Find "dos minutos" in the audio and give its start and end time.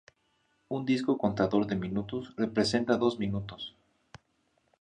2.97-3.75